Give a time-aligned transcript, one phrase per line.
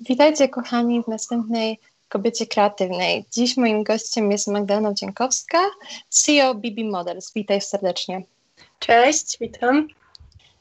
[0.00, 3.24] Witajcie kochani w następnej Kobiecie Kreatywnej.
[3.30, 5.58] Dziś moim gościem jest Magdalena Dziękowska,
[6.08, 7.32] CEO BB Models.
[7.32, 8.22] Witaj serdecznie.
[8.78, 9.88] Cześć, witam.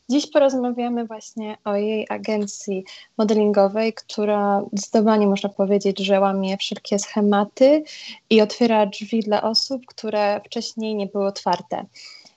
[0.09, 2.83] Dziś porozmawiamy właśnie o jej agencji
[3.17, 7.83] modelingowej, która zdecydowanie można powiedzieć, że łamie wszelkie schematy
[8.29, 11.85] i otwiera drzwi dla osób, które wcześniej nie były otwarte.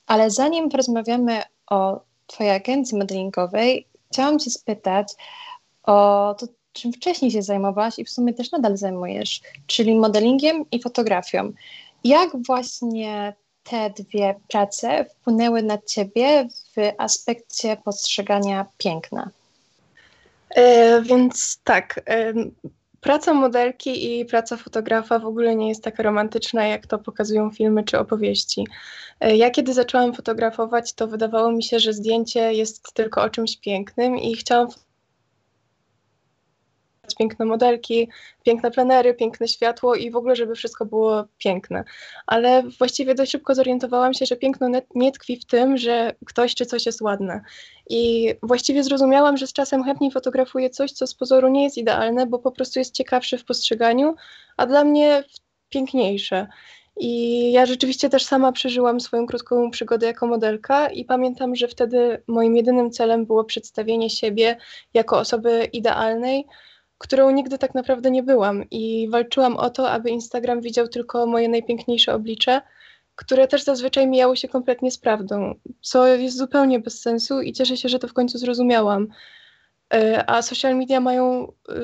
[0.06, 5.08] Ale zanim porozmawiamy o Twojej agencji modelingowej, chciałam Cię spytać
[5.82, 6.46] o to,
[6.79, 11.52] czym wcześniej się zajmowałaś i w sumie też nadal zajmujesz, czyli modelingiem i fotografią.
[12.04, 19.30] Jak właśnie te dwie prace wpłynęły na Ciebie w aspekcie postrzegania piękna?
[20.51, 22.34] E, więc tak, e,
[23.01, 27.84] praca modelki i praca fotografa w ogóle nie jest taka romantyczna, jak to pokazują filmy
[27.84, 28.66] czy opowieści.
[29.20, 33.56] E, ja kiedy zaczęłam fotografować, to wydawało mi się, że zdjęcie jest tylko o czymś
[33.56, 34.68] pięknym i chciałam
[37.18, 38.08] piękne modelki,
[38.42, 41.84] piękne plenery, piękne światło i w ogóle, żeby wszystko było piękne.
[42.26, 46.66] Ale właściwie dość szybko zorientowałam się, że piękno nie tkwi w tym, że ktoś czy
[46.66, 47.40] coś jest ładne.
[47.90, 52.26] I właściwie zrozumiałam, że z czasem chętniej fotografuję coś, co z pozoru nie jest idealne,
[52.26, 54.15] bo po prostu jest ciekawsze w postrzeganiu,
[54.56, 55.24] a dla mnie
[55.68, 56.46] piękniejsze.
[57.00, 62.23] I ja rzeczywiście też sama przeżyłam swoją krótką przygodę jako modelka i pamiętam, że wtedy
[62.26, 64.56] moim jedynym celem było przedstawienie siebie
[64.94, 66.47] jako osoby idealnej,
[66.99, 71.49] którą nigdy tak naprawdę nie byłam i walczyłam o to, aby Instagram widział tylko moje
[71.49, 72.60] najpiękniejsze oblicze,
[73.15, 77.77] które też zazwyczaj mijało się kompletnie z prawdą, co jest zupełnie bez sensu i cieszę
[77.77, 79.09] się, że to w końcu zrozumiałam.
[79.94, 81.75] E, a social media mają, e,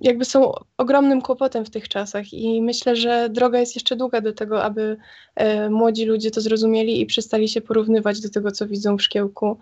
[0.00, 4.32] jakby są ogromnym kłopotem w tych czasach i myślę, że droga jest jeszcze długa do
[4.32, 4.96] tego, aby
[5.34, 9.58] e, młodzi ludzie to zrozumieli i przestali się porównywać do tego, co widzą w szkiełku.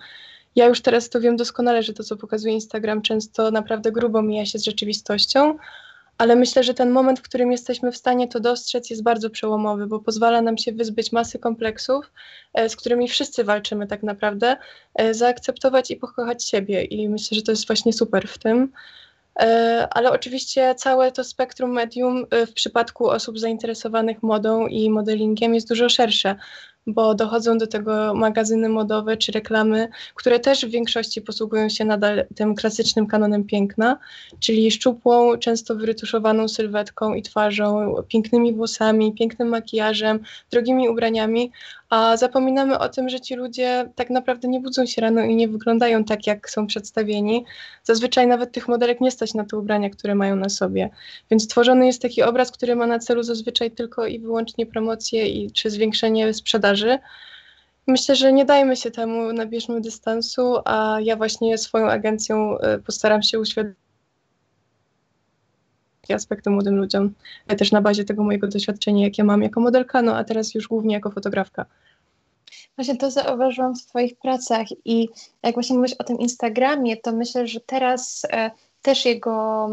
[0.56, 4.46] Ja już teraz to wiem doskonale, że to, co pokazuje Instagram, często naprawdę grubo mija
[4.46, 5.56] się z rzeczywistością,
[6.20, 9.86] ale myślę, że ten moment, w którym jesteśmy w stanie to dostrzec, jest bardzo przełomowy,
[9.86, 12.12] bo pozwala nam się wyzbyć masy kompleksów,
[12.54, 14.56] e, z którymi wszyscy walczymy tak naprawdę,
[14.94, 16.84] e, zaakceptować i pokochać siebie.
[16.84, 18.72] I myślę, że to jest właśnie super w tym.
[19.40, 25.68] E, ale oczywiście całe to spektrum medium w przypadku osób zainteresowanych modą i modelingiem jest
[25.68, 26.36] dużo szersze,
[26.92, 32.24] bo dochodzą do tego magazyny modowe czy reklamy, które też w większości posługują się nadal
[32.34, 33.98] tym klasycznym kanonem piękna,
[34.40, 41.52] czyli szczupłą, często wyretuszowaną sylwetką i twarzą, pięknymi włosami, pięknym makijażem, drogimi ubraniami,
[41.90, 45.48] a zapominamy o tym, że ci ludzie tak naprawdę nie budzą się rano i nie
[45.48, 47.44] wyglądają tak, jak są przedstawieni.
[47.84, 50.90] Zazwyczaj nawet tych modelek nie stać na te ubrania, które mają na sobie.
[51.30, 55.52] Więc tworzony jest taki obraz, który ma na celu zazwyczaj tylko i wyłącznie promocję i
[55.52, 56.98] czy zwiększenie sprzedaży.
[57.86, 63.22] Myślę, że nie dajmy się temu, nabierzmy dystansu, a ja właśnie swoją agencją y, postaram
[63.22, 63.89] się uświadomić
[66.08, 67.14] aspekty młodym ludziom.
[67.58, 70.94] Też na bazie tego mojego doświadczenia, jakie mam jako modelka, no a teraz już głównie
[70.94, 71.66] jako fotografka.
[72.76, 75.08] Właśnie to zauważyłam w Twoich pracach i
[75.42, 78.50] jak właśnie mówisz o tym Instagramie, to myślę, że teraz e,
[78.82, 79.68] też jego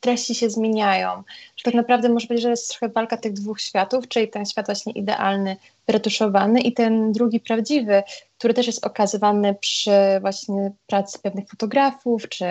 [0.00, 1.22] treści się zmieniają.
[1.56, 4.66] Że tak naprawdę może być, że jest trochę walka tych dwóch światów, czyli ten świat
[4.66, 5.56] właśnie idealny,
[5.86, 8.02] wyretuszowany i ten drugi prawdziwy,
[8.38, 12.44] który też jest okazywany przy właśnie pracy pewnych fotografów, czy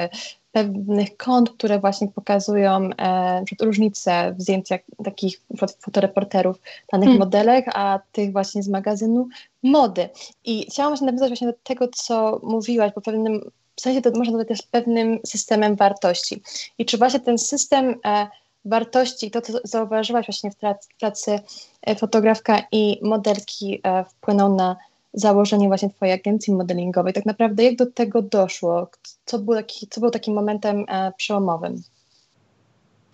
[0.55, 5.41] pewnych kont, które właśnie pokazują e, różnice w zdjęciach takich
[5.81, 6.61] fotoreporterów
[6.91, 7.19] danych hmm.
[7.19, 9.27] modelek, a tych właśnie z magazynu
[9.63, 10.09] mody.
[10.45, 14.37] I chciałam się nawiązać właśnie do tego, co mówiłaś, bo w pewnym sensie to można
[14.37, 16.41] nazwać też pewnym systemem wartości.
[16.77, 18.27] I czy właśnie ten system e,
[18.65, 20.55] wartości, to co zauważyłaś właśnie w
[20.99, 21.39] pracy
[21.81, 24.75] e, fotografka i modelki e, wpłynął na
[25.15, 27.13] założenie właśnie Twojej agencji modelingowej.
[27.13, 28.89] Tak naprawdę jak do tego doszło?
[29.25, 31.83] Co, był taki, co był takim momentem e, przełomowym?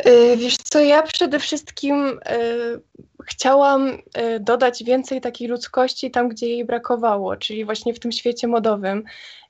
[0.05, 2.81] E, wiesz co, ja przede wszystkim y,
[3.25, 8.47] chciałam y, dodać więcej takiej ludzkości tam, gdzie jej brakowało, czyli właśnie w tym świecie
[8.47, 9.03] modowym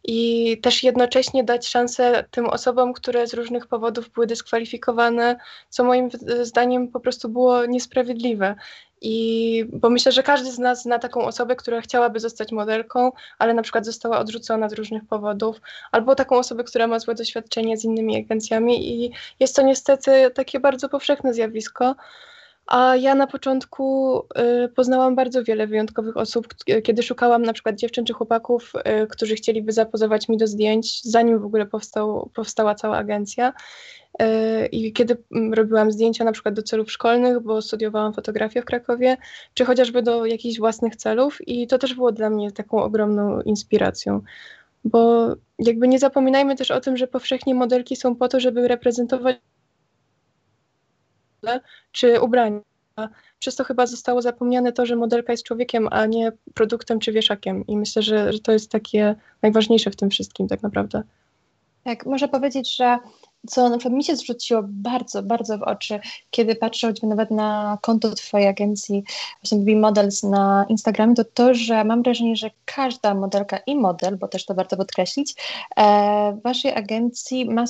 [0.03, 5.37] i też jednocześnie dać szansę tym osobom, które z różnych powodów były dyskwalifikowane,
[5.69, 6.09] co moim
[6.41, 8.55] zdaniem po prostu było niesprawiedliwe.
[9.01, 13.53] I bo myślę, że każdy z nas zna taką osobę, która chciałaby zostać modelką, ale
[13.53, 15.61] na przykład została odrzucona z różnych powodów,
[15.91, 20.59] albo taką osobę, która ma złe doświadczenie z innymi agencjami i jest to niestety takie
[20.59, 21.95] bardzo powszechne zjawisko.
[22.67, 24.17] A ja na początku
[24.65, 26.47] y, poznałam bardzo wiele wyjątkowych osób,
[26.83, 28.73] kiedy szukałam na przykład dziewczyn czy chłopaków,
[29.03, 33.53] y, którzy chcieliby zapozować mi do zdjęć, zanim w ogóle powstał, powstała cała agencja.
[34.21, 38.65] Y, I kiedy mm, robiłam zdjęcia na przykład do celów szkolnych, bo studiowałam fotografię w
[38.65, 39.17] Krakowie,
[39.53, 44.21] czy chociażby do jakichś własnych celów, i to też było dla mnie taką ogromną inspiracją.
[44.85, 45.27] Bo
[45.59, 49.37] jakby nie zapominajmy też o tym, że powszechnie modelki są po to, żeby reprezentować
[51.91, 52.59] czy ubrania.
[53.39, 57.67] Przez to chyba zostało zapomniane to, że modelka jest człowiekiem, a nie produktem czy wieszakiem.
[57.67, 61.03] I myślę, że, że to jest takie najważniejsze w tym wszystkim tak naprawdę.
[61.83, 62.97] Tak, można powiedzieć, że
[63.47, 65.99] co na przykład mi się zwróciło bardzo, bardzo w oczy,
[66.29, 69.03] kiedy patrzę choćby nawet na konto Twojej agencji,
[69.41, 74.17] właśnie BB Models na Instagramie, to to, że mam wrażenie, że każda modelka i model,
[74.17, 75.35] bo też to warto podkreślić,
[75.77, 77.65] e, Waszej agencji ma,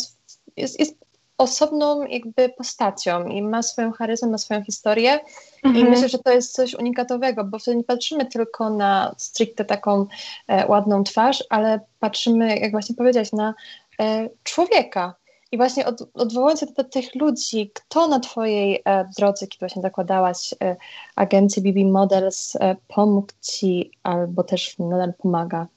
[0.58, 0.98] jest, jest
[1.42, 5.20] osobną jakby postacią i ma swoją charyzmę, ma swoją historię
[5.64, 5.88] mhm.
[5.88, 10.06] i myślę, że to jest coś unikatowego, bo wtedy nie patrzymy tylko na stricte taką
[10.48, 13.54] e, ładną twarz, ale patrzymy, jak właśnie powiedziałaś, na
[14.00, 15.16] e, człowieka,
[15.52, 19.82] i właśnie od, odwołując się do tych ludzi, kto na Twojej e, drodze, kiedy właśnie
[19.82, 20.76] zakładałaś e,
[21.16, 25.68] agencję BB Models, e, pomógł Ci albo też nadal pomaga?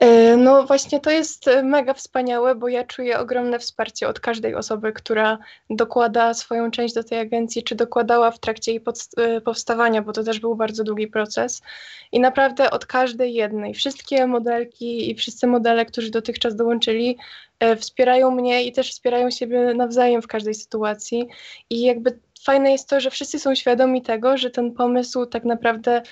[0.00, 4.92] E, no właśnie to jest mega wspaniałe, bo ja czuję ogromne wsparcie od każdej osoby,
[4.92, 5.38] która
[5.70, 8.82] dokłada swoją część do tej agencji, czy dokładała w trakcie jej
[9.16, 11.62] e, powstawania, bo to też był bardzo długi proces.
[12.12, 17.18] I naprawdę od każdej jednej, wszystkie modelki i wszyscy modele, którzy dotychczas dołączyli,
[17.60, 21.28] e, wspierają mnie i też wspierają siebie nawzajem w każdej sytuacji.
[21.70, 26.02] I jakby fajne jest to, że wszyscy są świadomi tego, że ten pomysł tak naprawdę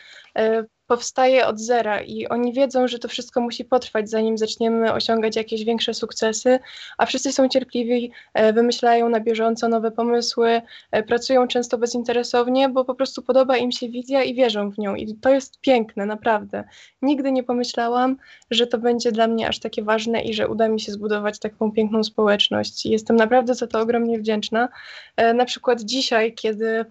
[0.93, 5.65] powstaje od zera i oni wiedzą, że to wszystko musi potrwać, zanim zaczniemy osiągać jakieś
[5.65, 6.59] większe sukcesy,
[6.99, 12.85] a wszyscy są cierpliwi, e, wymyślają na bieżąco nowe pomysły, e, pracują często bezinteresownie, bo
[12.85, 16.65] po prostu podoba im się wizja i wierzą w nią i to jest piękne, naprawdę.
[17.03, 18.17] Nigdy nie pomyślałam,
[18.51, 21.73] że to będzie dla mnie aż takie ważne i że uda mi się zbudować taką
[21.73, 22.87] piękną społeczność.
[22.87, 24.69] Jestem naprawdę za to ogromnie wdzięczna.
[25.17, 26.85] E, na przykład dzisiaj, kiedy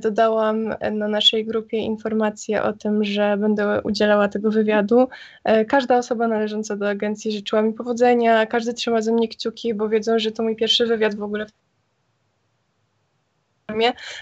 [0.00, 5.08] dodałam na naszej grupie informację o tym, że będę udzielała tego wywiadu.
[5.44, 9.88] E, każda osoba należąca do agencji życzyła mi powodzenia, każdy trzyma ze mnie kciuki, bo
[9.88, 11.46] wiedzą, że to mój pierwszy wywiad w ogóle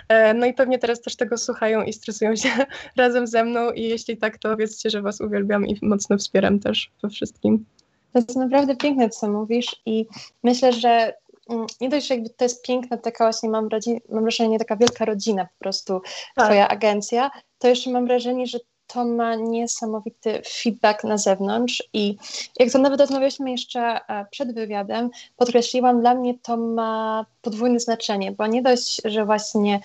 [0.09, 2.49] e, no i pewnie teraz też tego słuchają i stresują się
[2.97, 6.91] razem ze mną i jeśli tak, to wiedzcie, że Was uwielbiam i mocno wspieram też
[7.03, 7.65] we wszystkim.
[8.13, 10.07] To jest naprawdę piękne, co mówisz i
[10.43, 11.15] myślę, że
[11.51, 14.77] mm, nie dość, że jakby to jest piękna taka właśnie, mam, rodzin, mam wrażenie, taka
[14.77, 16.01] wielka rodzina po prostu,
[16.37, 16.47] tak.
[16.47, 22.17] twoja agencja, to jeszcze mam wrażenie, że to ma niesamowity feedback na zewnątrz i
[22.61, 28.33] jak to nawet rozmawialiśmy jeszcze e, przed wywiadem, podkreśliłam, dla mnie to ma podwójne znaczenie,
[28.33, 29.81] bo nie dość, że właśnie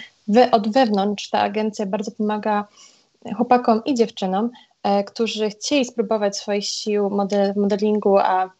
[0.51, 2.67] od wewnątrz ta agencja bardzo pomaga
[3.37, 4.49] chłopakom i dziewczynom,
[4.83, 8.51] e, którzy chcieli spróbować swoich sił model, modelingu, a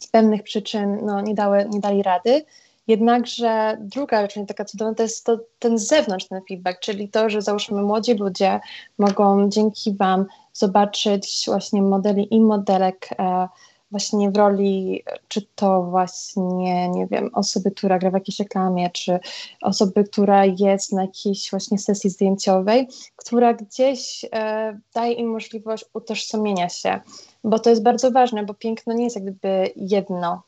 [0.00, 2.44] z pewnych przyczyn no, nie, dały, nie dali rady,
[2.86, 7.30] Jednakże druga rzecz, nie taka cudowna, to jest to, ten zewnątrz, ten feedback, czyli to,
[7.30, 8.60] że załóżmy młodzi ludzie
[8.98, 13.48] mogą dzięki Wam zobaczyć właśnie modeli i modelek e,
[13.92, 19.18] właśnie w roli, czy to właśnie, nie wiem, osoby, która gra w jakiejś reklamie, czy
[19.62, 26.68] osoby, która jest na jakiejś właśnie sesji zdjęciowej, która gdzieś e, daje im możliwość utożsamienia
[26.68, 27.00] się,
[27.44, 30.42] bo to jest bardzo ważne, bo piękno nie jest jak gdyby jedno,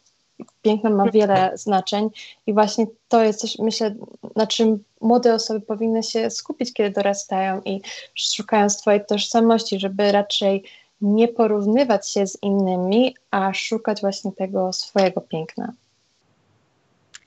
[0.62, 2.10] piękno ma wiele znaczeń
[2.46, 3.94] i właśnie to jest coś, myślę,
[4.36, 7.80] na czym młode osoby powinny się skupić, kiedy dorastają i
[8.14, 10.64] szukają swojej tożsamości, żeby raczej
[11.00, 15.72] nie porównywać się z innymi, a szukać właśnie tego swojego piękna.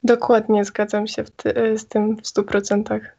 [0.03, 3.17] Dokładnie, zgadzam się ty, z tym w stu procentach.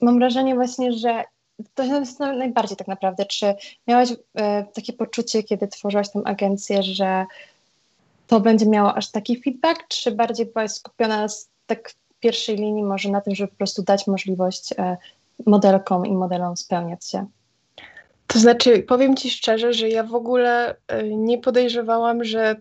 [0.00, 1.24] Mam wrażenie właśnie, że
[1.74, 3.54] to jest najbardziej tak naprawdę, czy
[3.86, 7.26] miałaś e, takie poczucie, kiedy tworzyłaś tę agencję, że
[8.30, 11.26] to będzie miało aż taki feedback, czy bardziej byłaś skupiona
[11.66, 14.96] tak w pierwszej linii może na tym, żeby po prostu dać możliwość e,
[15.46, 17.26] modelkom i modelom spełniać się?
[18.26, 22.56] To znaczy, powiem Ci szczerze, że ja w ogóle e, nie podejrzewałam, że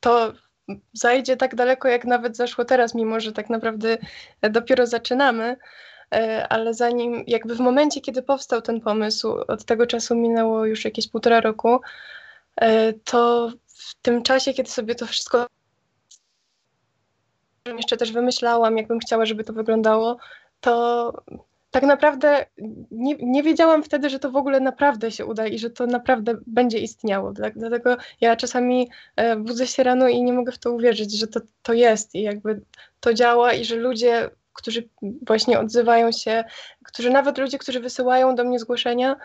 [0.00, 0.32] to
[0.92, 3.98] zajdzie tak daleko, jak nawet zaszło teraz, mimo że tak naprawdę
[4.50, 5.56] dopiero zaczynamy.
[6.14, 10.84] E, ale zanim, jakby w momencie, kiedy powstał ten pomysł, od tego czasu minęło już
[10.84, 11.80] jakieś półtora roku,
[13.04, 13.50] to
[13.90, 15.46] w tym czasie, kiedy sobie to wszystko
[17.78, 20.16] jeszcze też wymyślałam, jakbym chciała, żeby to wyglądało,
[20.60, 21.12] to
[21.70, 22.46] tak naprawdę
[22.90, 26.34] nie, nie wiedziałam wtedy, że to w ogóle naprawdę się uda i że to naprawdę
[26.46, 27.32] będzie istniało.
[27.32, 31.40] Dlatego ja czasami e, budzę się rano i nie mogę w to uwierzyć, że to,
[31.62, 32.60] to jest i jakby
[33.00, 34.88] to działa i że ludzie, którzy
[35.26, 36.44] właśnie odzywają się,
[36.84, 39.16] którzy nawet ludzie, którzy wysyłają do mnie zgłoszenia,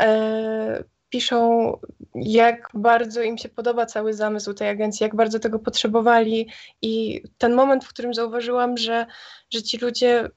[0.00, 1.72] e, piszą,
[2.14, 6.48] jak bardzo im się podoba cały zamysł tej agencji, jak bardzo tego potrzebowali.
[6.82, 9.06] I ten moment, w którym zauważyłam, że,
[9.50, 10.28] że ci ludzie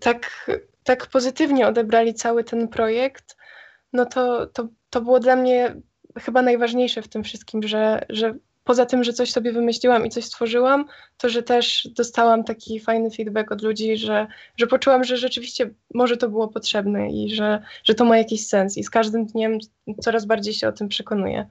[0.00, 0.50] tak,
[0.84, 3.36] tak pozytywnie odebrali cały ten projekt,
[3.92, 5.76] no to, to, to było dla mnie
[6.18, 8.34] chyba najważniejsze w tym wszystkim, że, że
[8.64, 10.84] poza tym, że coś sobie wymyśliłam i coś stworzyłam,
[11.18, 14.26] to że też dostałam taki fajny feedback od ludzi, że,
[14.56, 18.78] że poczułam, że rzeczywiście może to było potrzebne i że, że to ma jakiś sens.
[18.78, 19.58] I z każdym dniem
[20.00, 21.46] coraz bardziej się o tym przekonuję.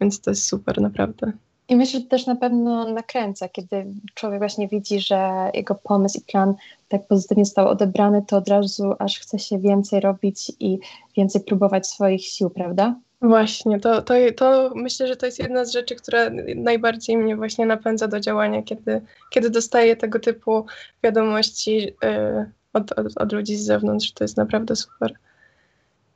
[0.00, 1.32] Więc to jest super, naprawdę.
[1.68, 6.22] I myślę, że też na pewno nakręca, kiedy człowiek właśnie widzi, że jego pomysł i
[6.32, 6.54] plan
[6.88, 10.78] tak pozytywnie został odebrany, to od razu aż chce się więcej robić i
[11.16, 12.94] więcej próbować swoich sił, prawda?
[13.28, 17.66] Właśnie, to, to, to myślę, że to jest jedna z rzeczy, która najbardziej mnie właśnie
[17.66, 19.00] napędza do działania, kiedy,
[19.30, 20.66] kiedy dostaję tego typu
[21.02, 25.14] wiadomości yy, od, od, od ludzi z zewnątrz, to jest naprawdę super.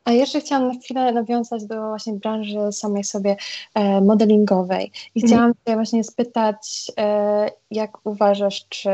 [0.05, 3.37] A jeszcze chciałam na chwilę nawiązać do właśnie branży samej sobie
[3.75, 5.27] e, modelingowej i mhm.
[5.27, 8.91] chciałam cię właśnie spytać, e, jak uważasz, czy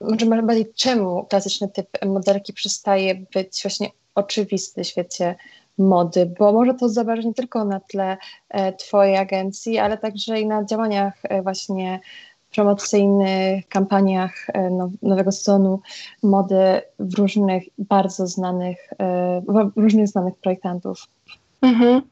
[0.00, 5.36] może bardziej czemu klasyczny typ modelki przestaje być właśnie oczywisty w świecie
[5.78, 8.16] mody, bo może to zobaczyć nie tylko na tle
[8.48, 12.00] e, Twojej agencji, ale także i na działaniach e, właśnie
[12.54, 15.80] promocyjnych, kampaniach e, now, nowego sezonu
[16.22, 18.90] mody w różnych bardzo znanych,
[19.76, 21.08] różnych znanych projektantów.
[21.62, 22.02] Mhm.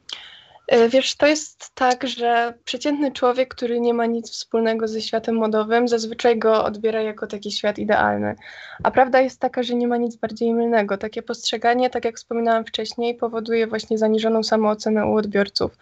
[0.71, 5.35] E, wiesz, to jest tak, że przeciętny człowiek, który nie ma nic wspólnego ze światem
[5.35, 8.35] modowym, zazwyczaj go odbiera jako taki świat idealny.
[8.83, 10.97] A prawda jest taka, że nie ma nic bardziej mylnego.
[10.97, 15.77] Takie postrzeganie, tak jak wspominałam wcześniej, powoduje właśnie zaniżoną samoocenę u odbiorców.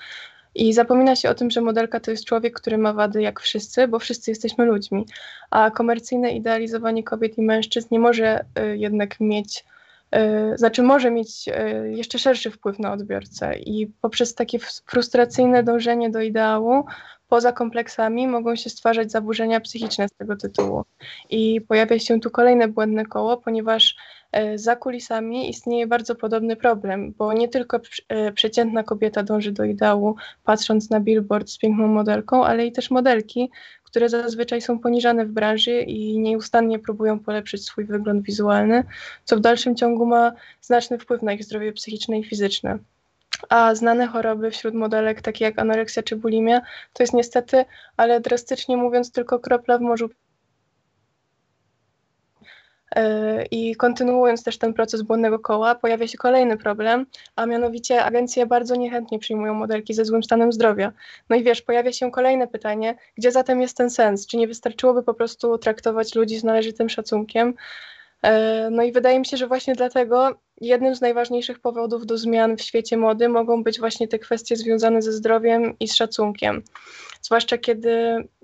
[0.55, 3.87] I zapomina się o tym, że modelka to jest człowiek, który ma wady jak wszyscy,
[3.87, 5.05] bo wszyscy jesteśmy ludźmi.
[5.51, 9.65] A komercyjne idealizowanie kobiet i mężczyzn nie może y, jednak mieć
[10.55, 16.21] znaczy może mieć e, jeszcze szerszy wpływ na odbiorcę i poprzez takie frustracyjne dążenie do
[16.21, 16.83] ideału
[17.27, 20.83] poza kompleksami mogą się stwarzać zaburzenia psychiczne z tego tytułu.
[21.29, 23.95] I pojawia się tu kolejne błędne koło, ponieważ
[24.31, 27.79] e, za kulisami istnieje bardzo podobny problem, bo nie tylko
[28.33, 33.51] przeciętna kobieta dąży do ideału, patrząc na billboard z piękną modelką, ale i też modelki,
[33.89, 38.83] które zazwyczaj są poniżane w branży i nieustannie próbują polepszyć swój wygląd wizualny,
[39.23, 40.31] co w dalszym ciągu ma
[40.61, 42.79] znaczny wpływ na ich zdrowie psychiczne i fizyczne.
[43.49, 46.61] A znane choroby wśród modelek, takie jak anoreksja czy bulimia,
[46.93, 47.65] to jest niestety,
[47.97, 50.09] ale drastycznie mówiąc, tylko kropla w morzu
[53.51, 57.05] I kontynuując też ten proces błędnego koła, pojawia się kolejny problem,
[57.35, 60.91] a mianowicie agencje bardzo niechętnie przyjmują modelki ze złym stanem zdrowia.
[61.29, 64.27] No i wiesz, pojawia się kolejne pytanie, gdzie zatem jest ten sens?
[64.27, 67.53] Czy nie wystarczyłoby po prostu traktować ludzi z należytym szacunkiem?
[68.21, 72.57] E, no i wydaje mi się, że właśnie dlatego jednym z najważniejszych powodów do zmian
[72.57, 76.63] w świecie mody mogą być właśnie te kwestie związane ze zdrowiem i z szacunkiem.
[77.21, 77.89] Zwłaszcza kiedy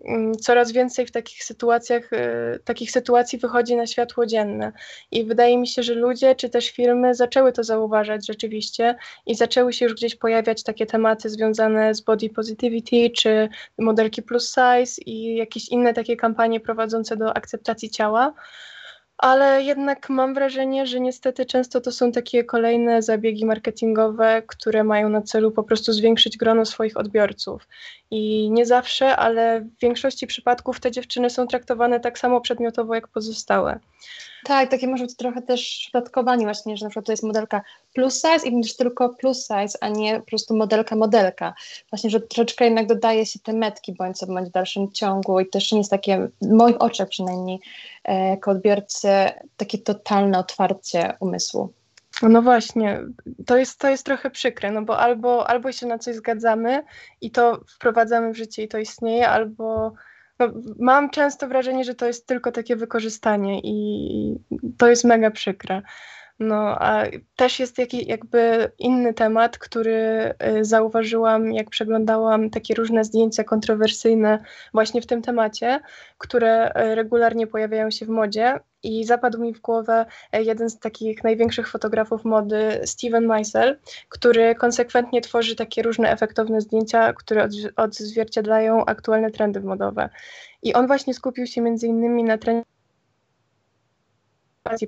[0.06, 4.72] mm, coraz więcej w takich sytuacjach, e, takich sytuacji wychodzi na światło dzienne.
[5.12, 8.96] I wydaje mi się, że ludzie czy też firmy zaczęły to zauważać rzeczywiście
[9.26, 14.50] i zaczęły się już gdzieś pojawiać takie tematy związane z body positivity czy modelki plus
[14.56, 18.34] size i jakieś inne takie kampanie prowadzące do akceptacji ciała
[19.18, 25.10] ale jednak mam wrażenie, że niestety często to są takie kolejne zabiegi marketingowe, które mają
[25.10, 27.68] na celu po prostu zwiększyć grono swoich odbiorców.
[28.12, 33.08] I nie zawsze, ale w większości przypadków te dziewczyny są traktowane tak samo przedmiotowo jak
[33.08, 33.80] pozostałe.
[34.44, 37.62] Tak, takie może być trochę też szufladkowanie właśnie, że na przykład to jest modelka
[37.94, 41.54] plus size i będziesz tylko plus size, a nie po prostu modelka, modelka.
[41.90, 45.50] Właśnie, że troszeczkę jednak dodaje się te metki bądź co bądź w dalszym ciągu i
[45.50, 47.60] też nie jest takie, w moich oczach przynajmniej,
[48.04, 49.10] e, jako odbiorcy,
[49.58, 51.74] takie totalne otwarcie umysłu.
[52.22, 53.02] No właśnie,
[53.46, 56.84] to jest, to jest trochę przykre, no bo albo, albo się na coś zgadzamy
[57.22, 59.94] i to wprowadzamy w życie i to istnieje, albo
[60.80, 64.36] mam często wrażenie, że to jest tylko takie wykorzystanie i
[64.78, 65.82] to jest mega przykre.
[66.40, 67.04] No, a
[67.36, 74.44] też jest jakiś jakby inny temat, który y, zauważyłam, jak przeglądałam takie różne zdjęcia kontrowersyjne
[74.74, 75.80] właśnie w tym temacie,
[76.18, 80.80] które y, regularnie pojawiają się w modzie i zapadł mi w głowę y, jeden z
[80.80, 88.86] takich największych fotografów mody, Steven Meisel, który konsekwentnie tworzy takie różne efektowne zdjęcia, które odzwierciedlają
[88.86, 90.10] aktualne trendy modowe.
[90.64, 92.75] I on właśnie skupił się między innymi na trendzie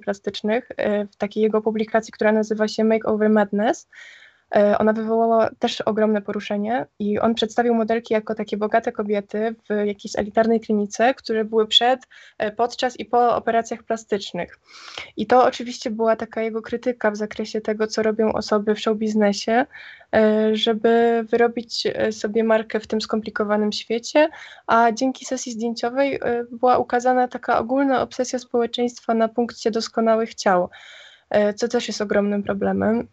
[0.04, 3.90] plastycznych e, w takiej jego publikacji, która nazywa się Makeover Madness.
[4.56, 9.86] E, ona wywołała też ogromne poruszenie i on przedstawił modelki jako takie bogate kobiety w
[9.86, 12.00] jakiejś elitarnej klinice, które były przed,
[12.38, 14.60] e, podczas i po operacjach plastycznych.
[15.18, 18.98] I to oczywiście była taka jego krytyka w zakresie tego, co robią osoby w show
[18.98, 19.66] biznesie,
[20.16, 24.30] e, żeby wyrobić sobie markę w tym skomplikowanym świecie,
[24.68, 26.20] a dzięki sesji zdjęciowej
[26.52, 30.70] była ukazana taka ogólna obsesja społeczeństwa na punkcie doskonałych ciał,
[31.56, 33.08] co też jest ogromnym problemem.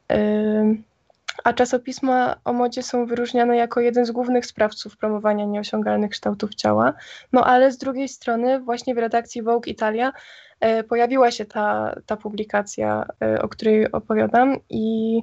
[1.45, 6.95] A czasopisma o modzie są wyróżniane jako jeden z głównych sprawców promowania nieosiągalnych kształtów ciała.
[7.33, 10.13] No ale z drugiej strony właśnie w redakcji Vogue Italia
[10.61, 15.21] e, pojawiła się ta, ta publikacja, e, o której opowiadam i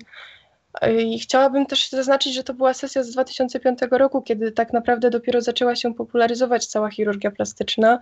[0.81, 5.09] e, i chciałabym też zaznaczyć, że to była sesja z 2005 roku, kiedy tak naprawdę
[5.09, 7.99] dopiero zaczęła się popularyzować cała chirurgia plastyczna,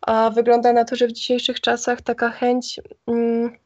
[0.00, 3.56] a wygląda na to, że w dzisiejszych czasach taka chęć mm,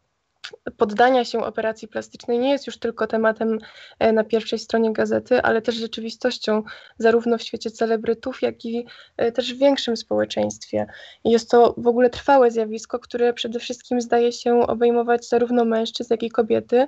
[0.77, 3.59] poddania się operacji plastycznej nie jest już tylko tematem
[3.99, 6.63] e, na pierwszej stronie gazety, ale też rzeczywistością
[6.99, 10.87] zarówno w świecie celebrytów, jak i e, też w większym społeczeństwie.
[11.25, 16.23] Jest to w ogóle trwałe zjawisko, które przede wszystkim zdaje się obejmować zarówno mężczyzn, jak
[16.23, 16.87] i kobiety,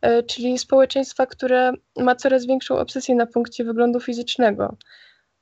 [0.00, 4.76] e, czyli społeczeństwa, które ma coraz większą obsesję na punkcie wyglądu fizycznego.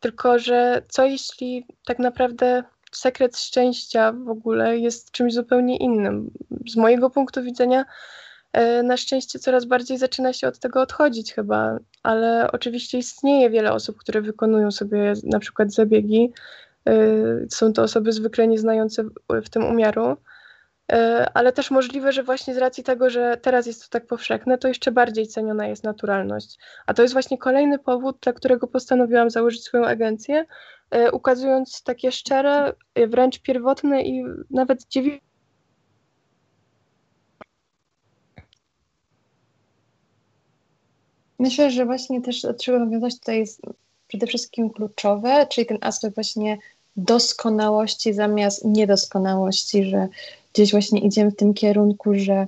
[0.01, 6.31] Tylko, że co jeśli tak naprawdę sekret szczęścia w ogóle jest czymś zupełnie innym.
[6.69, 7.85] Z mojego punktu widzenia
[8.53, 13.73] e, na szczęście coraz bardziej zaczyna się od tego odchodzić chyba, ale oczywiście istnieje wiele
[13.73, 16.33] osób, które wykonują sobie na przykład zabiegi.
[16.89, 16.95] E,
[17.51, 19.05] są to osoby zwykle nieznające
[19.45, 20.17] w tym umiaru,
[21.35, 24.69] ale też możliwe, że właśnie z racji tego, że teraz jest to tak powszechne, to
[24.69, 26.59] jeszcze bardziej ceniona jest naturalność.
[26.87, 30.45] A to jest właśnie kolejny powód, dla którego postanowiłam założyć swoją agencję,
[30.91, 35.21] E, ukazując takie szczere, e, wręcz pierwotne i nawet dziwi.
[41.39, 43.63] Myślę, że właśnie też do czego nawiązać tutaj jest
[44.09, 46.59] przede wszystkim kluczowe, czyli ten aspekt właśnie
[46.97, 50.09] doskonałości zamiast niedoskonałości, że
[50.53, 52.47] gdzieś właśnie idziemy w tym kierunku, że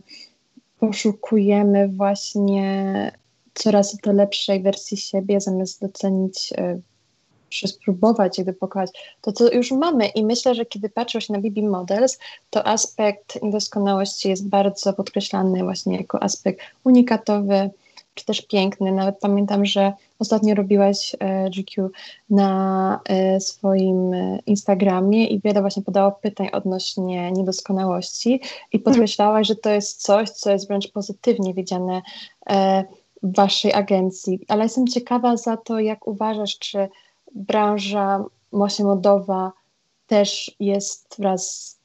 [0.79, 3.13] poszukujemy właśnie
[3.55, 6.81] coraz to lepszej wersji siebie, zamiast docenić e,
[7.49, 10.07] czy spróbować jakby pokazać to, co już mamy.
[10.07, 12.19] I myślę, że kiedy patrzę się na BB Models,
[12.51, 17.71] to aspekt niedoskonałości jest bardzo podkreślany właśnie jako aspekt unikatowy,
[18.15, 18.93] czy też piękny.
[18.93, 21.91] Nawet pamiętam, że ostatnio robiłaś e, GQ
[22.31, 28.31] na e, swoim e, Instagramie i wiele właśnie podało pytań odnośnie niedoskonałości
[28.73, 28.83] i mhm.
[28.85, 32.03] podkreślałaś, że to jest coś, co jest wręcz pozytywnie widziane
[33.23, 34.41] w waszej agencji.
[34.49, 36.89] Ale jestem ciekawa za to, jak uważasz, czy
[37.35, 39.53] branża właśnie modowa
[40.07, 41.77] też jest wraz,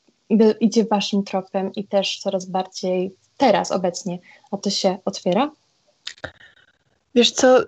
[0.59, 4.19] idzie waszym tropem i też coraz bardziej teraz, obecnie,
[4.51, 5.51] a to się otwiera?
[7.15, 7.59] Wiesz co,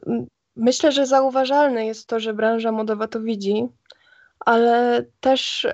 [0.55, 3.67] myślę, że zauważalne jest to, że branża modowa to widzi,
[4.39, 5.73] ale też e,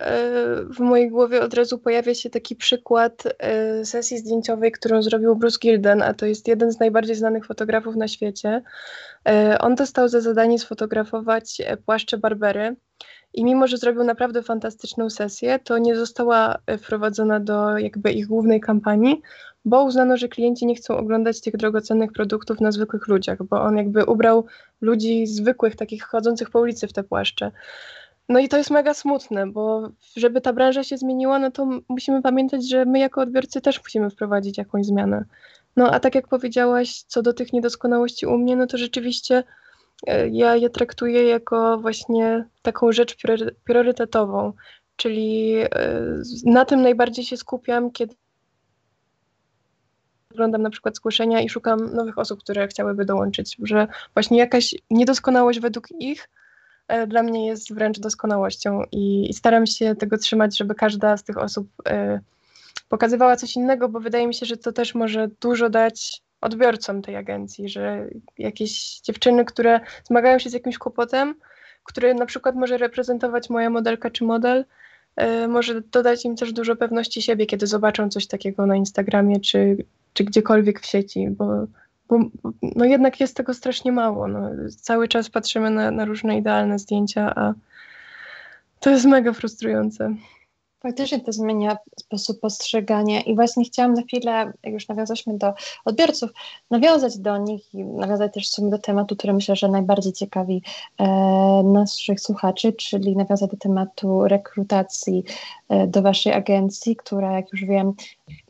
[0.70, 5.60] w mojej głowie od razu pojawia się taki przykład e, sesji zdjęciowej, którą zrobił Bruce
[5.60, 8.62] Gilden, a to jest jeden z najbardziej znanych fotografów na świecie.
[9.28, 12.76] E, on dostał za zadanie sfotografować płaszcze Barbery
[13.36, 18.62] i mimo, że zrobił naprawdę fantastyczną sesję, to nie została wprowadzona do jakby ich głównej
[18.62, 19.22] kampanii,
[19.66, 23.78] bo uznano, że klienci nie chcą oglądać tych drogocennych produktów na zwykłych ludziach, bo on
[23.78, 24.46] jakby ubrał
[24.82, 27.52] ludzi zwykłych, takich chodzących po ulicy w te płaszcze.
[28.30, 32.22] No i to jest mega smutne, bo żeby ta branża się zmieniła, no to musimy
[32.22, 35.26] pamiętać, że my jako odbiorcy też musimy wprowadzić jakąś zmianę.
[35.76, 39.44] No a tak jak powiedziałaś, co do tych niedoskonałości u mnie, no to rzeczywiście e,
[40.32, 43.18] ja je traktuję jako właśnie taką rzecz
[43.64, 44.54] priorytetową,
[44.96, 46.02] czyli e,
[46.46, 48.16] na tym najbardziej się skupiam, kiedy
[50.32, 55.60] oglądam na przykład zgłoszenia i szukam nowych osób, które chciałyby dołączyć, że właśnie jakaś niedoskonałość
[55.60, 56.30] według ich
[56.88, 61.24] E, dla mnie jest wręcz doskonałością i, i staram się tego trzymać, żeby każda z
[61.24, 61.68] tych osób
[62.90, 67.16] pokazywała coś innego, bo wydaje mi się, że to też może dużo dać odbiorcom tej
[67.16, 71.36] agencji, że jakieś dziewczyny, które zmagają się z jakimś kłopotem,
[71.84, 74.66] który na przykład może reprezentować moja modelka czy model,
[75.22, 79.78] y, może dodać im też dużo pewności siebie, kiedy zobaczą coś takiego na Instagramie czy,
[80.14, 81.68] czy gdziekolwiek w sieci, bo
[82.10, 82.20] bo
[82.62, 84.28] no jednak jest tego strasznie mało.
[84.28, 84.50] No.
[84.78, 87.54] Cały czas patrzymy na, na różne idealne zdjęcia, a
[88.80, 90.16] to jest mega frustrujące.
[90.86, 95.54] Faktycznie to zmienia sposób postrzegania i właśnie chciałam na chwilę, jak już nawiązaliśmy do
[95.86, 96.30] odbiorców,
[96.72, 100.62] nawiązać do nich i nawiązać też w do tematu, który myślę, że najbardziej ciekawi
[100.98, 101.06] e,
[101.64, 105.24] naszych słuchaczy, czyli nawiązać do tematu rekrutacji
[105.70, 107.94] e, do Waszej agencji, która, jak już wiem,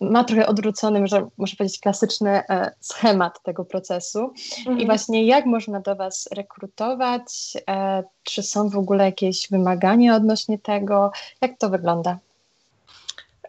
[0.02, 4.34] ma trochę odwrócony, może, muszę powiedzieć, klasyczny e, schemat tego procesu.
[4.60, 4.80] Mhm.
[4.80, 7.54] I właśnie jak można do Was rekrutować?
[7.70, 11.12] E, czy są w ogóle jakieś wymagania odnośnie tego?
[11.42, 12.25] Jak to wygląda?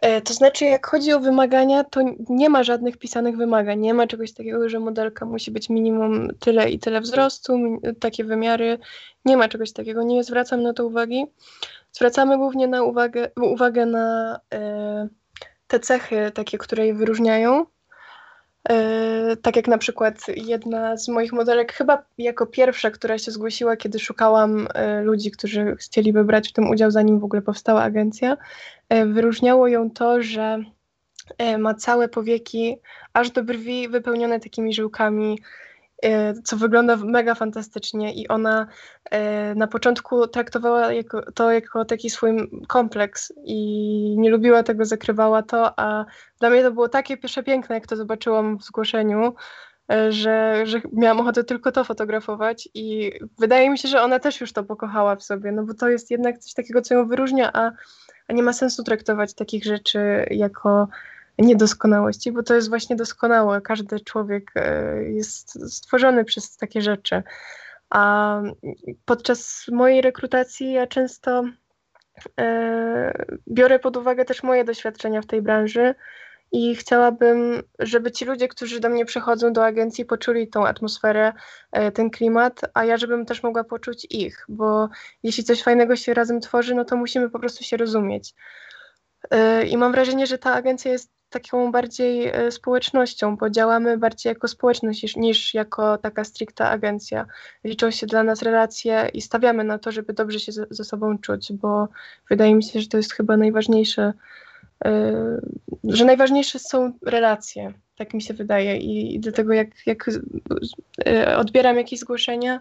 [0.01, 3.79] E, to znaczy, jak chodzi o wymagania, to nie ma żadnych pisanych wymagań.
[3.79, 7.57] Nie ma czegoś takiego, że modelka musi być minimum tyle i tyle wzrostu,
[7.99, 8.79] takie wymiary.
[9.25, 10.03] Nie ma czegoś takiego.
[10.03, 11.25] Nie zwracam na to uwagi.
[11.91, 15.07] Zwracamy głównie na uwagę, uwagę na e,
[15.67, 17.65] te cechy takie, które je wyróżniają.
[19.41, 23.99] Tak jak na przykład jedna z moich modelek, chyba jako pierwsza, która się zgłosiła, kiedy
[23.99, 24.67] szukałam
[25.03, 28.37] ludzi, którzy chcieliby brać w tym udział, zanim w ogóle powstała agencja,
[29.05, 30.59] wyróżniało ją to, że
[31.57, 32.77] ma całe powieki
[33.13, 35.66] aż do brwi wypełnione takimi żyłkami E,
[36.43, 38.67] co wygląda mega fantastycznie i ona
[39.11, 40.89] e, na początku traktowała
[41.35, 46.05] to jako taki swój kompleks i nie lubiła tego, zakrywała to, a
[46.39, 49.35] dla mnie to było takie przepiękne, jak to zobaczyłam w zgłoszeniu,
[49.91, 54.41] e, że, że miałam ochotę tylko to fotografować i wydaje mi się, że ona też
[54.41, 57.53] już to pokochała w sobie, no bo to jest jednak coś takiego, co ją wyróżnia,
[57.53, 57.71] a,
[58.27, 60.87] a nie ma sensu traktować takich rzeczy jako
[61.39, 63.61] niedoskonałości, bo to jest właśnie doskonałe.
[63.61, 67.23] Każdy człowiek e, jest stworzony przez takie rzeczy.
[67.89, 68.41] A
[69.05, 71.43] podczas mojej rekrutacji ja często
[72.39, 75.95] e, biorę pod uwagę też moje doświadczenia w tej branży
[76.51, 81.33] i chciałabym, żeby ci ludzie, którzy do mnie przychodzą do agencji, poczuli tą atmosferę,
[81.71, 84.89] e, ten klimat, a ja żebym też mogła poczuć ich, bo
[85.23, 88.33] jeśli coś fajnego się razem tworzy, no to musimy po prostu się rozumieć.
[89.69, 94.47] I mam wrażenie, że ta agencja jest taką bardziej e, społecznością, bo działamy bardziej jako
[94.47, 97.25] społeczność niż, jako taka stricta agencja.
[97.63, 101.53] Liczą się dla nas relacje i stawiamy na to, żeby dobrze się ze, sobą czuć,
[101.53, 101.87] bo
[102.29, 104.13] wydaje mi się, że to jest chyba najważniejsze,
[104.85, 105.41] yy,
[105.83, 110.07] że najważniejsze są relacje, tak mi się wydaje i, dlatego jak, jak
[111.05, 112.59] yy, odbieram jakieś zgłoszenia,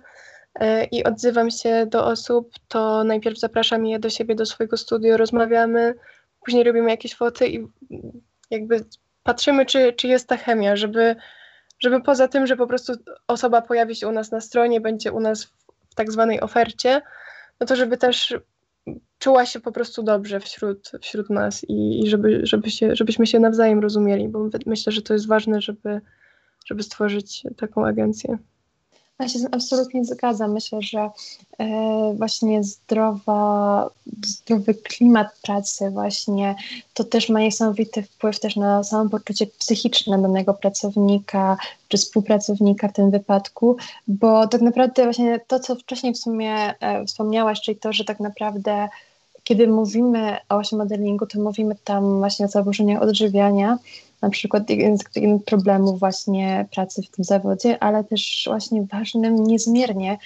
[0.90, 5.94] i odzywam się do osób, to najpierw zapraszam je do siebie, do swojego studia, rozmawiamy,
[6.44, 7.66] później robimy jakieś foty i
[8.50, 8.84] jakby
[9.22, 11.16] patrzymy, czy, czy jest ta chemia, żeby,
[11.78, 12.92] żeby poza tym, że po prostu
[13.26, 17.02] osoba pojawi się u nas na stronie, będzie u nas w, tak zwanej ofercie,
[17.60, 18.34] no to żeby też
[19.18, 23.40] czuła się po prostu dobrze wśród, wśród nas i, i żeby, żeby się, żebyśmy się
[23.40, 26.00] nawzajem rozumieli, bo myślę, że to jest ważne, żeby,
[26.66, 28.38] żeby stworzyć taką agencję.
[29.20, 30.52] Ja się absolutnie zgadzam.
[30.52, 31.10] Myślę, że
[31.58, 33.90] e, właśnie zdrowa,
[34.26, 36.54] zdrowy klimat pracy właśnie
[36.94, 41.56] to też ma niesamowity wpływ też na samopoczucie psychiczne danego pracownika
[41.88, 43.76] czy współpracownika w tym wypadku,
[44.08, 48.20] bo tak naprawdę właśnie to, co wcześniej w sumie e, wspomniałaś, czyli to, że tak
[48.20, 48.88] naprawdę
[49.44, 53.78] kiedy mówimy o właśnie modelingu, to mówimy tam właśnie o zaburzeniach odżywiania,
[54.22, 55.04] na przykład jeden z
[55.46, 60.18] problemów właśnie pracy w tym zawodzie, ale też właśnie ważnym niezmiernie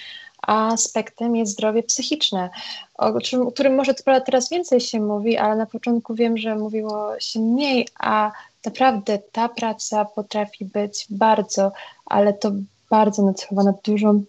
[0.42, 2.50] aspektem jest zdrowie psychiczne,
[2.98, 3.94] o czym, o którym może
[4.26, 8.33] teraz więcej się mówi, ale na początku wiem, że mówiło się mniej, a
[8.64, 11.72] naprawdę ta praca potrafi być bardzo,
[12.07, 12.53] ale to
[12.90, 14.22] bardzo nacechowana dużą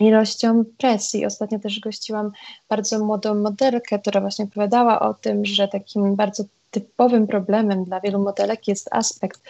[0.00, 1.26] ilością presji.
[1.26, 2.32] Ostatnio też gościłam
[2.68, 8.18] bardzo młodą modelkę, która właśnie opowiadała o tym, że takim bardzo typowym problemem dla wielu
[8.18, 9.40] modelek jest aspekt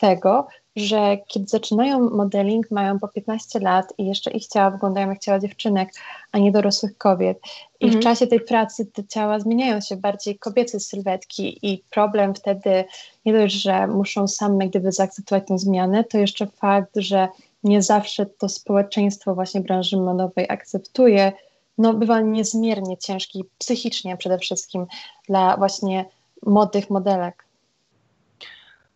[0.00, 5.18] tego, że kiedy zaczynają modeling, mają po 15 lat i jeszcze ich ciała wyglądają jak
[5.18, 5.88] ciała dziewczynek,
[6.32, 7.40] a nie dorosłych kobiet.
[7.80, 8.00] I mhm.
[8.00, 12.84] w czasie tej pracy te ciała zmieniają się bardziej kobiece sylwetki i problem wtedy
[13.24, 17.28] nie dość, że muszą same gdyby zaakceptować tę zmianę, to jeszcze fakt, że
[17.64, 21.32] nie zawsze to społeczeństwo właśnie branży modowej akceptuje,
[21.78, 24.86] no bywa niezmiernie ciężki psychicznie przede wszystkim
[25.28, 26.04] dla właśnie
[26.46, 27.44] młodych modelek.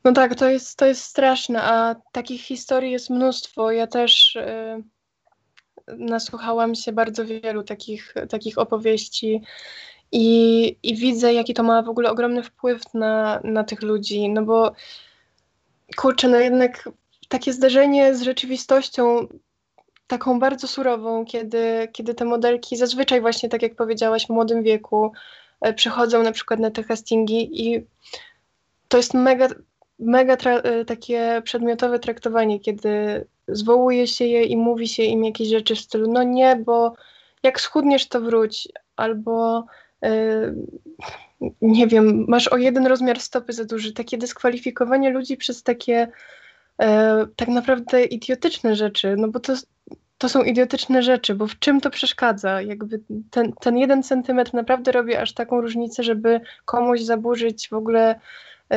[0.04, 3.70] No tak, to jest, to jest straszne, a takich historii jest mnóstwo.
[3.70, 4.82] Ja też y,
[5.96, 9.42] nasłuchałam się bardzo wielu takich, takich opowieści
[10.12, 14.42] i, i widzę, jaki to ma w ogóle ogromny wpływ na, na tych ludzi, no
[14.42, 14.72] bo
[15.96, 16.88] kurczę, no jednak
[17.28, 19.28] takie zdarzenie z rzeczywistością
[20.06, 25.12] taką bardzo surową, kiedy, kiedy te modelki zazwyczaj właśnie, tak jak powiedziałaś, w młodym wieku
[25.76, 27.86] przychodzą na przykład na te castingi i
[28.88, 29.48] to jest mega,
[29.98, 35.74] mega e, takie przedmiotowe traktowanie, kiedy zwołuje się je i mówi się im jakieś rzeczy
[35.74, 36.94] w stylu no nie, bo
[37.42, 39.66] jak schudniesz to wróć, albo
[40.02, 40.54] yy,
[41.62, 43.92] nie wiem, masz o jeden rozmiar stopy za duży.
[43.92, 46.08] Takie dyskwalifikowanie ludzi przez takie
[46.78, 46.86] yy,
[47.36, 49.54] tak naprawdę idiotyczne rzeczy, no bo to
[50.18, 52.62] to są idiotyczne rzeczy, bo w czym to przeszkadza?
[52.62, 53.00] Jakby
[53.30, 58.20] ten, ten jeden centymetr naprawdę robi aż taką różnicę, żeby komuś zaburzyć w ogóle
[58.72, 58.76] y,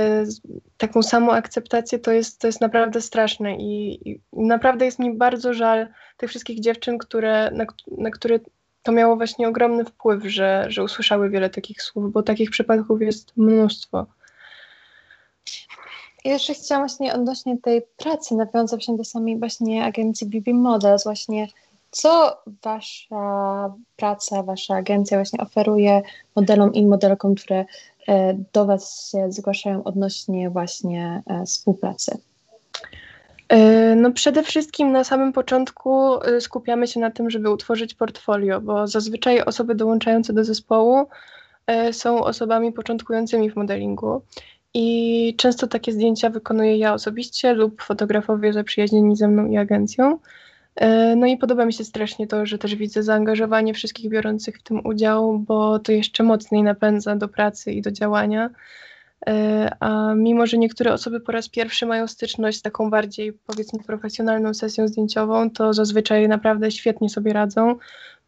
[0.78, 5.54] taką samą akceptację, to jest, to jest naprawdę straszne I, i, naprawdę jest mi bardzo
[5.54, 7.66] żal tych wszystkich dziewczyn, które, na,
[7.98, 8.40] na które
[8.84, 13.38] to miało właśnie ogromny wpływ, że, że usłyszały wiele takich słów, bo takich przypadków jest
[13.38, 14.06] mnóstwo.
[16.26, 21.48] Jeszcze chciałam właśnie odnośnie tej pracy nawiązać się do samej właśnie agencji BB Models, właśnie
[21.92, 26.02] co wasza praca, wasza agencja właśnie oferuje
[26.36, 27.66] modelom i modelkom, które
[28.08, 32.18] e, do was się zgłaszają odnośnie właśnie e, współpracy?
[33.50, 38.88] E, no przede wszystkim na samym początku skupiamy się na tym, żeby utworzyć portfolio, bo
[38.88, 41.06] zazwyczaj osoby dołączające do zespołu
[41.92, 44.22] są osobami początkującymi w modelingu
[44.74, 50.20] i często takie zdjęcia wykonuję ja osobiście lub fotografowie zaprzyjaźnieni ze mną i agencją.
[51.16, 54.86] No i podoba mi się strasznie to, że też widzę zaangażowanie wszystkich biorących w tym
[54.86, 58.50] udział, bo to jeszcze mocniej napędza do pracy i do działania.
[59.28, 63.80] E, a mimo, że niektóre osoby po raz pierwszy mają styczność z taką bardziej, powiedzmy,
[63.84, 67.76] profesjonalną sesją zdjęciową, to zazwyczaj naprawdę świetnie sobie radzą,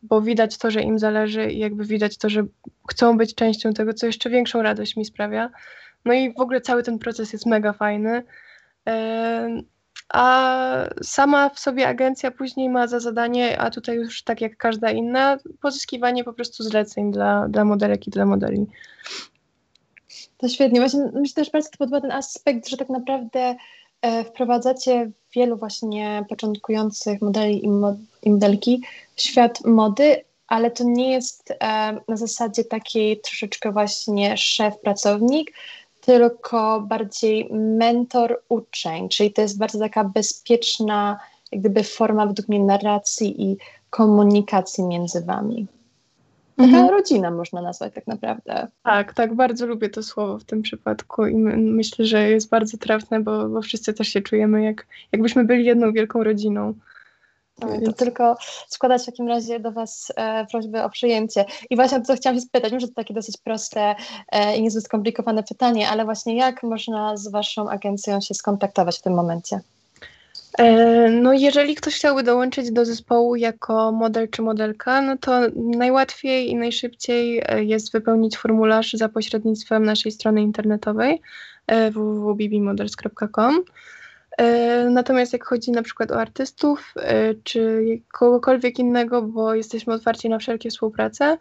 [0.03, 2.45] bo widać to, że im zależy i jakby widać to, że
[2.89, 5.49] chcą być częścią tego, co jeszcze większą radość mi sprawia.
[6.05, 8.23] No i w ogóle cały ten proces jest mega fajny.
[10.13, 14.91] A sama w sobie agencja później ma za zadanie, a tutaj już tak jak każda
[14.91, 18.67] inna, pozyskiwanie po prostu zleceń dla, dla modelek i dla modeli.
[20.37, 20.79] To świetnie.
[20.79, 23.55] Właśnie myślę też bardzo podoba ten aspekt, że tak naprawdę
[24.01, 28.83] e, wprowadzacie wielu właśnie początkujących modeli i, mod, i modelki
[29.15, 31.55] w świat mody, ale to nie jest e,
[32.07, 35.53] na zasadzie takiej troszeczkę właśnie szef-pracownik,
[36.05, 41.19] tylko bardziej mentor-uczeń, czyli to jest bardzo taka bezpieczna
[41.53, 43.57] jak gdyby forma według mnie narracji i
[43.89, 45.67] komunikacji między wami.
[46.55, 46.89] Taka mhm.
[46.89, 48.67] rodzina można nazwać tak naprawdę.
[48.83, 52.77] Tak, tak, bardzo lubię to słowo w tym przypadku i my, myślę, że jest bardzo
[52.77, 56.73] trafne, bo, bo wszyscy też się czujemy jak, jakbyśmy byli jedną wielką rodziną.
[57.59, 58.37] No, to tylko
[58.67, 61.45] składać w takim razie do Was e, prośbę o przyjęcie.
[61.69, 63.95] I właśnie o to chciałam się spytać, może to takie dosyć proste
[64.31, 69.01] e, i niezbyt skomplikowane pytanie, ale właśnie jak można z Waszą agencją się skontaktować w
[69.01, 69.59] tym momencie?
[70.57, 76.49] E, no, jeżeli ktoś chciałby dołączyć do zespołu jako model czy modelka, no to najłatwiej
[76.49, 81.21] i najszybciej e, jest wypełnić formularz za pośrednictwem naszej strony internetowej
[81.67, 83.63] e, www.bbmodels.com.
[84.89, 86.93] Natomiast jak chodzi na przykład o artystów
[87.43, 91.37] czy kogokolwiek innego, bo jesteśmy otwarci na wszelkie współpracę,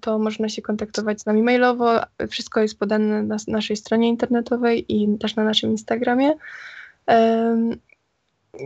[0.00, 2.00] to można się kontaktować z nami mailowo.
[2.28, 6.32] Wszystko jest podane na naszej stronie internetowej i też na naszym Instagramie.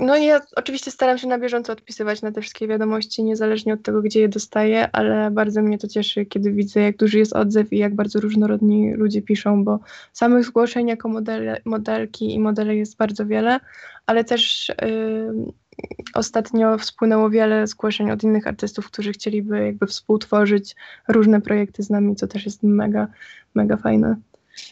[0.01, 4.03] No ja oczywiście staram się na bieżąco odpisywać na te wszystkie wiadomości, niezależnie od tego,
[4.03, 7.79] gdzie je dostaję, ale bardzo mnie to cieszy, kiedy widzę, jak duży jest odzew i
[7.79, 9.81] jak bardzo różnorodni ludzie piszą, bo
[10.13, 13.61] samych zgłoszeń jako modele, modelki i modele jest bardzo wiele,
[14.07, 15.53] ale też yy,
[16.15, 20.77] ostatnio wspłynęło wiele zgłoszeń od innych artystów, którzy chcieliby jakby współtworzyć
[21.09, 23.09] różne projekty z nami, co też jest mega,
[23.55, 24.17] mega fajne.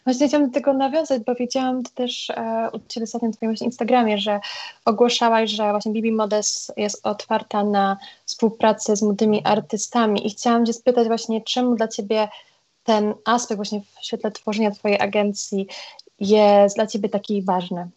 [0.05, 4.18] Właśnie chciałam do tego nawiązać, bo widziałam też e, u Ciebie ostatnio na Twoim Instagramie,
[4.18, 4.40] że
[4.85, 10.73] ogłaszałaś, że właśnie Bibi Modest jest otwarta na współpracę z młodymi artystami i chciałam Cię
[10.73, 12.29] spytać właśnie, czemu dla Ciebie
[12.85, 15.66] ten aspekt właśnie w świetle tworzenia Twojej agencji
[16.21, 17.88] jest dla Ciebie taki ważny?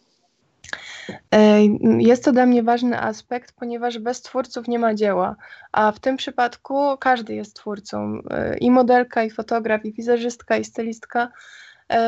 [1.98, 5.36] Jest to dla mnie ważny aspekt, ponieważ bez twórców nie ma dzieła,
[5.72, 8.20] a w tym przypadku każdy jest twórcą.
[8.60, 11.28] I modelka, i fotograf, i wizerzystka, i stylistka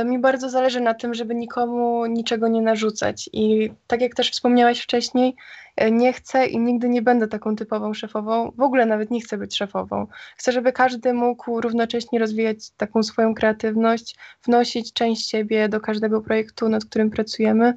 [0.05, 3.31] mi bardzo zależy na tym, żeby nikomu niczego nie narzucać.
[3.33, 5.37] I tak jak też wspomniałaś wcześniej,
[5.77, 8.53] e, nie chcę i nigdy nie będę taką typową szefową.
[8.57, 10.07] W ogóle nawet nie chcę być szefową.
[10.37, 16.69] Chcę, żeby każdy mógł równocześnie rozwijać taką swoją kreatywność, wnosić część siebie do każdego projektu,
[16.69, 17.75] nad którym pracujemy,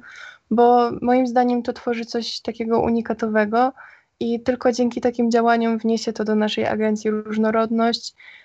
[0.50, 3.72] bo moim zdaniem to tworzy coś takiego unikatowego.
[4.20, 8.41] I tylko dzięki takim działaniom wniesie to do naszej agencji różnorodność, E,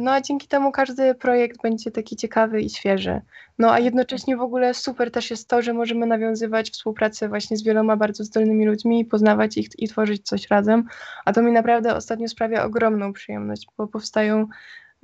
[0.00, 3.20] no a dzięki temu każdy projekt będzie taki ciekawy i świeży.
[3.58, 7.62] No a jednocześnie w ogóle super też jest to, że możemy nawiązywać współpracę właśnie z
[7.62, 10.84] wieloma bardzo zdolnymi ludźmi, poznawać ich i tworzyć coś razem.
[11.24, 14.46] A to mi naprawdę ostatnio sprawia ogromną przyjemność, bo powstają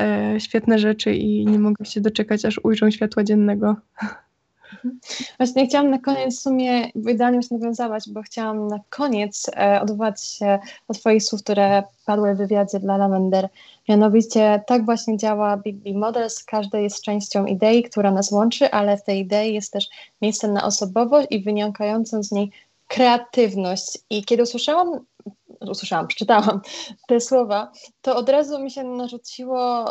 [0.02, 3.76] e, świetne rzeczy i nie mogę się doczekać, aż ujrzą światła dziennego.
[5.38, 10.24] Właśnie chciałam na koniec w sumie, idealnie się nawiązałaś, bo chciałam na koniec e, odwołać
[10.24, 13.48] się do Twoich słów, które padły w wywiadzie dla Lavender.
[13.88, 16.44] Mianowicie tak właśnie działa BB Models.
[16.44, 19.88] Każdy jest częścią idei, która nas łączy, ale w tej idei jest też
[20.22, 22.50] miejsce na osobowość i wynikającą z niej
[22.86, 23.98] kreatywność.
[24.10, 25.00] I kiedy usłyszałam,
[25.60, 26.60] usłyszałam, przeczytałam
[27.08, 29.84] te słowa, to od razu mi się narzuciło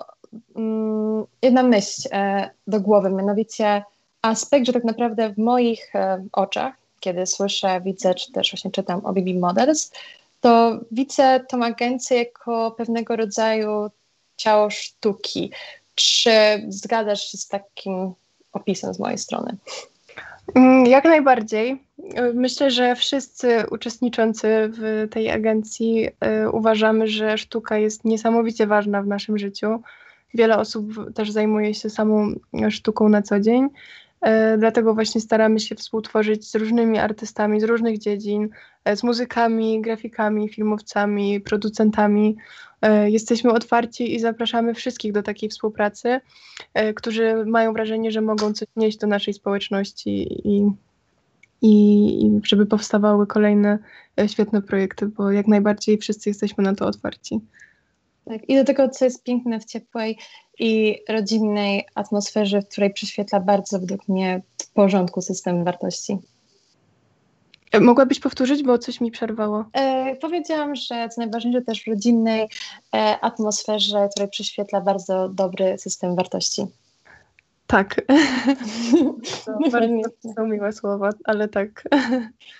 [0.55, 3.83] mm, jedna myśl e, do głowy, mianowicie
[4.21, 9.05] aspekt, że tak naprawdę w moich e, oczach, kiedy słyszę, widzę, czy też właśnie czytam
[9.05, 9.91] o BB Models,
[10.41, 13.89] to widzę tą agencję jako pewnego rodzaju
[14.38, 15.51] ciało sztuki.
[15.95, 16.32] Czy
[16.67, 18.13] zgadzasz się z takim
[18.53, 19.58] opisem z mojej strony?
[20.55, 21.84] Mm, jak najbardziej.
[22.34, 29.08] Myślę, że wszyscy uczestniczący w tej agencji y, uważamy, że sztuka jest niesamowicie ważna w
[29.08, 29.82] naszym życiu.
[30.34, 32.34] Wiele osób też zajmuje się samą
[32.69, 33.69] sztuką na co dzień.
[34.21, 38.49] E, dlatego właśnie staramy się współtworzyć z różnymi artystami z różnych dziedzin,
[38.86, 42.38] e, z muzykami, grafikami, filmowcami, producentami.
[42.82, 46.19] E, jesteśmy otwarci i zapraszamy wszystkich do takiej współpracy,
[46.95, 50.71] którzy mają wrażenie, że mogą coś wnieść do naszej społeczności i,
[51.62, 53.79] i, i żeby powstawały kolejne
[54.27, 57.39] świetne projekty, bo jak najbardziej wszyscy jesteśmy na to otwarci.
[58.29, 58.49] Tak.
[58.49, 60.17] I do tego, co jest piękne w ciepłej
[60.59, 66.17] i rodzinnej atmosferze, w której przyświetla bardzo według mnie w porządku system wartości.
[67.71, 69.65] E, mogłabyś powtórzyć, bo coś mi przerwało.
[69.73, 72.49] E, powiedziałam, że co najważniejsze też w rodzinnej
[72.95, 76.65] e, atmosferze, której przyświetla bardzo dobry system wartości.
[77.67, 78.01] Tak.
[79.45, 81.83] to bardzo są miłe słowa, ale tak.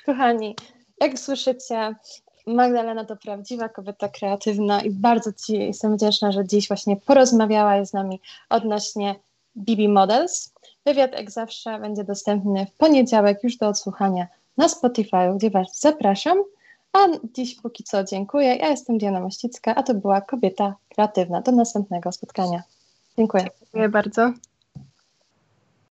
[0.06, 0.56] Kochani,
[1.02, 1.96] jak słyszycie,
[2.48, 7.94] Magdalena to prawdziwa kobieta kreatywna i bardzo Ci jestem wdzięczna, że dziś właśnie porozmawiała z
[7.94, 9.16] nami odnośnie
[9.56, 10.54] BB Models.
[10.86, 16.38] Wywiad jak zawsze będzie dostępny w poniedziałek już do odsłuchania na Spotify, gdzie Was zapraszam.
[16.94, 17.00] A
[17.34, 18.56] dziś póki co dziękuję.
[18.56, 21.42] Ja jestem Diana Mościcka, a to była Kobieta Kreatywna.
[21.42, 22.64] Do następnego spotkania.
[23.18, 23.46] Dziękuję.
[23.60, 24.34] Dziękuję bardzo.